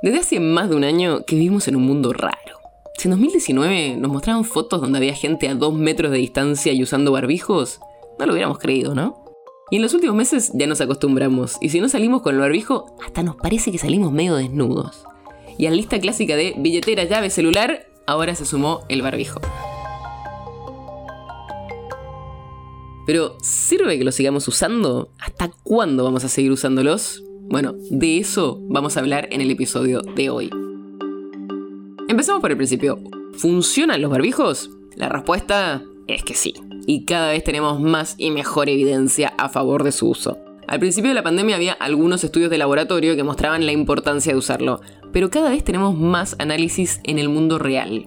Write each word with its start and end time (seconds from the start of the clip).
Desde 0.00 0.20
hace 0.20 0.38
más 0.38 0.70
de 0.70 0.76
un 0.76 0.84
año 0.84 1.24
que 1.24 1.34
vivimos 1.34 1.66
en 1.66 1.74
un 1.74 1.82
mundo 1.82 2.12
raro. 2.12 2.60
Si 2.96 3.08
en 3.08 3.10
2019 3.10 3.96
nos 3.96 4.12
mostraban 4.12 4.44
fotos 4.44 4.80
donde 4.80 4.98
había 4.98 5.14
gente 5.14 5.48
a 5.48 5.56
dos 5.56 5.74
metros 5.74 6.12
de 6.12 6.18
distancia 6.18 6.72
y 6.72 6.84
usando 6.84 7.10
barbijos, 7.10 7.80
no 8.16 8.26
lo 8.26 8.32
hubiéramos 8.32 8.58
creído, 8.58 8.94
¿no? 8.94 9.24
Y 9.72 9.76
en 9.76 9.82
los 9.82 9.94
últimos 9.94 10.14
meses 10.14 10.52
ya 10.54 10.68
nos 10.68 10.80
acostumbramos, 10.80 11.56
y 11.60 11.70
si 11.70 11.80
no 11.80 11.88
salimos 11.88 12.22
con 12.22 12.36
el 12.36 12.40
barbijo, 12.40 12.96
hasta 13.04 13.24
nos 13.24 13.34
parece 13.34 13.72
que 13.72 13.78
salimos 13.78 14.12
medio 14.12 14.36
desnudos. 14.36 15.04
Y 15.58 15.66
a 15.66 15.70
la 15.70 15.76
lista 15.76 15.98
clásica 15.98 16.36
de 16.36 16.54
billetera, 16.56 17.02
llave, 17.02 17.28
celular, 17.28 17.86
ahora 18.06 18.36
se 18.36 18.46
sumó 18.46 18.84
el 18.88 19.02
barbijo. 19.02 19.40
Pero, 23.04 23.36
¿sirve 23.42 23.98
que 23.98 24.04
lo 24.04 24.12
sigamos 24.12 24.46
usando? 24.46 25.10
¿Hasta 25.18 25.50
cuándo 25.64 26.04
vamos 26.04 26.24
a 26.24 26.28
seguir 26.28 26.52
usándolos? 26.52 27.24
Bueno, 27.50 27.74
de 27.90 28.18
eso 28.18 28.60
vamos 28.68 28.96
a 28.96 29.00
hablar 29.00 29.26
en 29.30 29.40
el 29.40 29.50
episodio 29.50 30.02
de 30.02 30.28
hoy. 30.28 30.50
Empezamos 32.06 32.42
por 32.42 32.50
el 32.50 32.58
principio. 32.58 32.98
¿Funcionan 33.38 34.02
los 34.02 34.10
barbijos? 34.10 34.70
La 34.96 35.08
respuesta 35.08 35.82
es 36.06 36.22
que 36.22 36.34
sí 36.34 36.52
y 36.86 37.06
cada 37.06 37.30
vez 37.30 37.44
tenemos 37.44 37.80
más 37.80 38.16
y 38.18 38.30
mejor 38.30 38.68
evidencia 38.68 39.32
a 39.38 39.48
favor 39.48 39.82
de 39.82 39.92
su 39.92 40.08
uso. 40.08 40.38
Al 40.66 40.78
principio 40.78 41.08
de 41.08 41.14
la 41.14 41.22
pandemia 41.22 41.56
había 41.56 41.72
algunos 41.72 42.22
estudios 42.22 42.50
de 42.50 42.58
laboratorio 42.58 43.16
que 43.16 43.24
mostraban 43.24 43.64
la 43.64 43.72
importancia 43.72 44.32
de 44.32 44.38
usarlo, 44.38 44.82
pero 45.12 45.30
cada 45.30 45.48
vez 45.48 45.64
tenemos 45.64 45.96
más 45.96 46.36
análisis 46.38 47.00
en 47.04 47.18
el 47.18 47.30
mundo 47.30 47.58
real. 47.58 48.04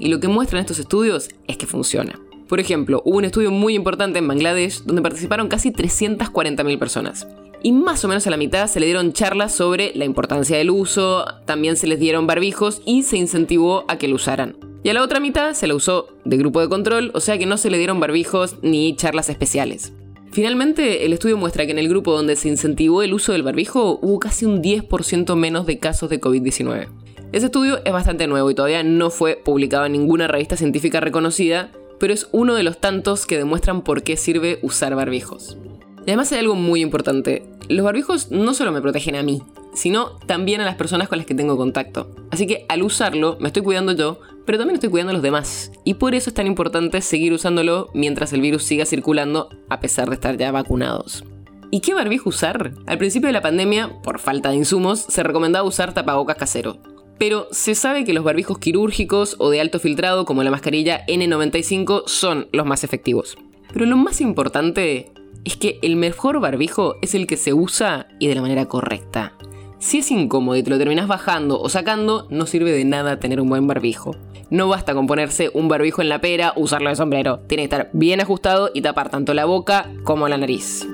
Y 0.00 0.08
lo 0.08 0.18
que 0.18 0.26
muestran 0.26 0.60
estos 0.60 0.80
estudios 0.80 1.28
es 1.46 1.56
que 1.56 1.66
funciona. 1.66 2.20
Por 2.48 2.58
ejemplo, 2.58 3.02
hubo 3.04 3.18
un 3.18 3.24
estudio 3.24 3.52
muy 3.52 3.74
importante 3.74 4.18
en 4.18 4.26
Bangladesh 4.26 4.82
donde 4.82 5.02
participaron 5.02 5.46
casi 5.46 5.70
340.000 5.70 6.78
personas. 6.78 7.28
Y 7.66 7.72
más 7.72 8.04
o 8.04 8.08
menos 8.08 8.26
a 8.26 8.30
la 8.30 8.36
mitad 8.36 8.66
se 8.66 8.78
le 8.78 8.84
dieron 8.84 9.14
charlas 9.14 9.54
sobre 9.54 9.92
la 9.94 10.04
importancia 10.04 10.58
del 10.58 10.68
uso, 10.68 11.24
también 11.46 11.76
se 11.76 11.86
les 11.86 11.98
dieron 11.98 12.26
barbijos 12.26 12.82
y 12.84 13.04
se 13.04 13.16
incentivó 13.16 13.86
a 13.88 13.96
que 13.96 14.06
lo 14.06 14.16
usaran. 14.16 14.58
Y 14.82 14.90
a 14.90 14.92
la 14.92 15.02
otra 15.02 15.18
mitad 15.18 15.54
se 15.54 15.66
la 15.66 15.74
usó 15.74 16.08
de 16.26 16.36
grupo 16.36 16.60
de 16.60 16.68
control, 16.68 17.10
o 17.14 17.20
sea 17.20 17.38
que 17.38 17.46
no 17.46 17.56
se 17.56 17.70
le 17.70 17.78
dieron 17.78 18.00
barbijos 18.00 18.56
ni 18.60 18.94
charlas 18.96 19.30
especiales. 19.30 19.94
Finalmente, 20.30 21.06
el 21.06 21.14
estudio 21.14 21.38
muestra 21.38 21.64
que 21.64 21.72
en 21.72 21.78
el 21.78 21.88
grupo 21.88 22.12
donde 22.12 22.36
se 22.36 22.48
incentivó 22.48 23.02
el 23.02 23.14
uso 23.14 23.32
del 23.32 23.42
barbijo 23.42 23.98
hubo 24.02 24.20
casi 24.20 24.44
un 24.44 24.62
10% 24.62 25.34
menos 25.34 25.64
de 25.64 25.78
casos 25.78 26.10
de 26.10 26.20
COVID-19. 26.20 26.88
Ese 27.32 27.46
estudio 27.46 27.80
es 27.82 27.92
bastante 27.94 28.26
nuevo 28.26 28.50
y 28.50 28.54
todavía 28.54 28.82
no 28.82 29.08
fue 29.08 29.40
publicado 29.42 29.86
en 29.86 29.92
ninguna 29.92 30.28
revista 30.28 30.58
científica 30.58 31.00
reconocida, 31.00 31.72
pero 31.98 32.12
es 32.12 32.28
uno 32.30 32.56
de 32.56 32.62
los 32.62 32.76
tantos 32.76 33.24
que 33.24 33.38
demuestran 33.38 33.80
por 33.80 34.02
qué 34.02 34.18
sirve 34.18 34.58
usar 34.60 34.94
barbijos. 34.94 35.56
Y 36.06 36.10
además 36.10 36.30
hay 36.32 36.40
algo 36.40 36.54
muy 36.54 36.82
importante. 36.82 37.44
Los 37.68 37.84
barbijos 37.84 38.30
no 38.30 38.52
solo 38.52 38.72
me 38.72 38.82
protegen 38.82 39.16
a 39.16 39.22
mí, 39.22 39.42
sino 39.72 40.18
también 40.26 40.60
a 40.60 40.64
las 40.64 40.74
personas 40.74 41.08
con 41.08 41.18
las 41.18 41.26
que 41.26 41.34
tengo 41.34 41.56
contacto. 41.56 42.14
Así 42.30 42.46
que 42.46 42.66
al 42.68 42.82
usarlo 42.82 43.38
me 43.40 43.48
estoy 43.48 43.62
cuidando 43.62 43.92
yo, 43.92 44.20
pero 44.44 44.58
también 44.58 44.74
estoy 44.74 44.90
cuidando 44.90 45.10
a 45.10 45.14
los 45.14 45.22
demás. 45.22 45.72
Y 45.82 45.94
por 45.94 46.14
eso 46.14 46.28
es 46.28 46.34
tan 46.34 46.46
importante 46.46 47.00
seguir 47.00 47.32
usándolo 47.32 47.88
mientras 47.94 48.32
el 48.32 48.42
virus 48.42 48.64
siga 48.64 48.84
circulando 48.84 49.48
a 49.70 49.80
pesar 49.80 50.08
de 50.08 50.14
estar 50.14 50.36
ya 50.36 50.52
vacunados. 50.52 51.24
¿Y 51.70 51.80
qué 51.80 51.94
barbijo 51.94 52.28
usar? 52.28 52.72
Al 52.86 52.98
principio 52.98 53.28
de 53.28 53.32
la 53.32 53.42
pandemia, 53.42 54.00
por 54.02 54.20
falta 54.20 54.50
de 54.50 54.56
insumos, 54.56 55.00
se 55.00 55.22
recomendaba 55.22 55.66
usar 55.66 55.94
tapabocas 55.94 56.36
casero. 56.36 56.78
Pero 57.18 57.48
se 57.50 57.74
sabe 57.74 58.04
que 58.04 58.12
los 58.12 58.24
barbijos 58.24 58.58
quirúrgicos 58.58 59.36
o 59.38 59.50
de 59.50 59.60
alto 59.60 59.80
filtrado 59.80 60.24
como 60.24 60.42
la 60.42 60.50
mascarilla 60.50 61.06
N95 61.06 62.04
son 62.06 62.48
los 62.52 62.66
más 62.66 62.84
efectivos. 62.84 63.38
Pero 63.72 63.86
lo 63.86 63.96
más 63.96 64.20
importante 64.20 65.10
es 65.44 65.56
que 65.56 65.78
el 65.82 65.96
mejor 65.96 66.40
barbijo 66.40 66.96
es 67.02 67.14
el 67.14 67.26
que 67.26 67.36
se 67.36 67.52
usa 67.52 68.08
y 68.18 68.28
de 68.28 68.34
la 68.34 68.42
manera 68.42 68.66
correcta. 68.66 69.34
Si 69.78 69.98
es 69.98 70.10
incómodo 70.10 70.56
y 70.56 70.62
te 70.62 70.70
lo 70.70 70.78
terminas 70.78 71.06
bajando 71.06 71.60
o 71.60 71.68
sacando, 71.68 72.26
no 72.30 72.46
sirve 72.46 72.72
de 72.72 72.84
nada 72.84 73.20
tener 73.20 73.40
un 73.40 73.50
buen 73.50 73.66
barbijo. 73.66 74.16
No 74.48 74.68
basta 74.68 74.94
con 74.94 75.06
ponerse 75.06 75.50
un 75.52 75.68
barbijo 75.68 76.00
en 76.00 76.08
la 76.08 76.20
pera, 76.20 76.54
usarlo 76.56 76.88
de 76.88 76.96
sombrero. 76.96 77.40
Tiene 77.40 77.62
que 77.62 77.74
estar 77.74 77.90
bien 77.92 78.20
ajustado 78.20 78.70
y 78.72 78.82
tapar 78.82 79.10
tanto 79.10 79.34
la 79.34 79.44
boca 79.44 79.92
como 80.04 80.28
la 80.28 80.38
nariz. 80.38 80.86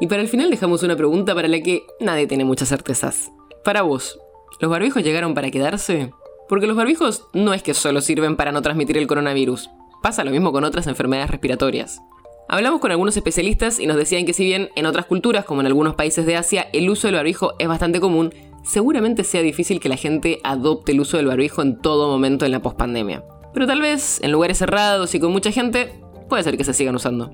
Y 0.00 0.06
para 0.08 0.22
el 0.22 0.28
final 0.28 0.50
dejamos 0.50 0.82
una 0.82 0.94
pregunta 0.94 1.34
para 1.34 1.48
la 1.48 1.60
que 1.60 1.86
nadie 2.00 2.26
tiene 2.26 2.44
muchas 2.44 2.68
certezas. 2.68 3.32
Para 3.64 3.82
vos, 3.82 4.20
¿los 4.60 4.70
barbijos 4.70 5.02
llegaron 5.02 5.34
para 5.34 5.50
quedarse? 5.50 6.12
Porque 6.48 6.66
los 6.66 6.76
barbijos 6.76 7.26
no 7.32 7.54
es 7.54 7.62
que 7.62 7.74
solo 7.74 8.00
sirven 8.00 8.36
para 8.36 8.52
no 8.52 8.62
transmitir 8.62 8.98
el 8.98 9.06
coronavirus. 9.06 9.70
Pasa 10.06 10.22
lo 10.22 10.30
mismo 10.30 10.52
con 10.52 10.62
otras 10.62 10.86
enfermedades 10.86 11.32
respiratorias. 11.32 12.00
Hablamos 12.48 12.80
con 12.80 12.92
algunos 12.92 13.16
especialistas 13.16 13.80
y 13.80 13.88
nos 13.88 13.96
decían 13.96 14.24
que 14.24 14.34
si 14.34 14.44
bien 14.44 14.68
en 14.76 14.86
otras 14.86 15.06
culturas, 15.06 15.44
como 15.44 15.62
en 15.62 15.66
algunos 15.66 15.96
países 15.96 16.24
de 16.26 16.36
Asia, 16.36 16.68
el 16.72 16.88
uso 16.88 17.08
del 17.08 17.16
barbijo 17.16 17.54
es 17.58 17.66
bastante 17.66 17.98
común, 17.98 18.32
seguramente 18.62 19.24
sea 19.24 19.42
difícil 19.42 19.80
que 19.80 19.88
la 19.88 19.96
gente 19.96 20.38
adopte 20.44 20.92
el 20.92 21.00
uso 21.00 21.16
del 21.16 21.26
barbijo 21.26 21.60
en 21.60 21.80
todo 21.80 22.08
momento 22.08 22.46
en 22.46 22.52
la 22.52 22.62
pospandemia. 22.62 23.24
Pero 23.52 23.66
tal 23.66 23.80
vez 23.80 24.20
en 24.22 24.30
lugares 24.30 24.58
cerrados 24.58 25.12
y 25.16 25.18
con 25.18 25.32
mucha 25.32 25.50
gente, 25.50 26.00
puede 26.28 26.44
ser 26.44 26.56
que 26.56 26.62
se 26.62 26.72
sigan 26.72 26.94
usando. 26.94 27.32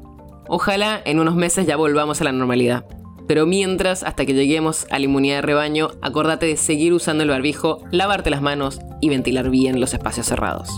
Ojalá 0.48 1.02
en 1.04 1.20
unos 1.20 1.34
meses 1.34 1.66
ya 1.66 1.76
volvamos 1.76 2.22
a 2.22 2.24
la 2.24 2.32
normalidad. 2.32 2.86
Pero 3.28 3.44
mientras, 3.44 4.02
hasta 4.02 4.24
que 4.24 4.32
lleguemos 4.32 4.86
a 4.88 4.98
la 4.98 5.04
inmunidad 5.04 5.36
de 5.36 5.42
rebaño, 5.42 5.90
acordate 6.00 6.46
de 6.46 6.56
seguir 6.56 6.94
usando 6.94 7.22
el 7.22 7.28
barbijo, 7.28 7.84
lavarte 7.90 8.30
las 8.30 8.40
manos 8.40 8.80
y 9.02 9.10
ventilar 9.10 9.50
bien 9.50 9.78
los 9.78 9.92
espacios 9.92 10.24
cerrados. 10.24 10.70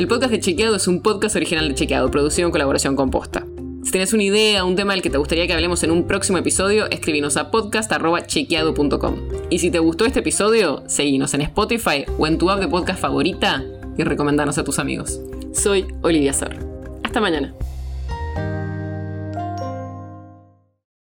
El 0.00 0.08
podcast 0.08 0.30
de 0.32 0.40
Chequeado 0.40 0.76
es 0.76 0.88
un 0.88 1.02
podcast 1.02 1.36
original 1.36 1.68
de 1.68 1.74
Chequeado, 1.74 2.10
producido 2.10 2.46
en 2.48 2.52
colaboración 2.52 2.96
con 2.96 3.10
Posta. 3.10 3.46
Si 3.84 3.90
tienes 3.90 4.14
una 4.14 4.22
idea, 4.22 4.64
un 4.64 4.74
tema 4.74 4.94
del 4.94 5.02
que 5.02 5.10
te 5.10 5.18
gustaría 5.18 5.46
que 5.46 5.52
hablemos 5.52 5.82
en 5.82 5.90
un 5.90 6.06
próximo 6.06 6.38
episodio, 6.38 6.88
escríbenos 6.90 7.36
a 7.36 7.50
podcast.chequeado.com. 7.50 9.16
Y 9.50 9.58
si 9.58 9.70
te 9.70 9.78
gustó 9.78 10.06
este 10.06 10.20
episodio, 10.20 10.84
seguinos 10.86 11.34
en 11.34 11.42
Spotify 11.42 12.06
o 12.16 12.26
en 12.26 12.38
tu 12.38 12.48
app 12.48 12.60
de 12.60 12.68
podcast 12.68 12.98
favorita 12.98 13.62
y 13.98 14.02
recomendanos 14.02 14.56
a 14.56 14.64
tus 14.64 14.78
amigos. 14.78 15.20
Soy 15.52 15.86
Olivia 16.00 16.32
Sor. 16.32 16.56
Hasta 17.04 17.20
mañana. 17.20 17.52